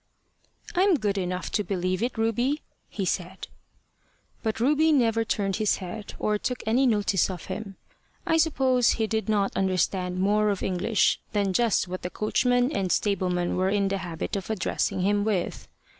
[0.73, 3.47] "I'm good enough to believe it, Ruby," he said.
[4.41, 7.75] But Ruby never turned his head, or took any notice of him.
[8.25, 12.91] I suppose he did not understand more of English than just what the coachman and
[12.91, 15.67] stableman were in the habit of addressing him with.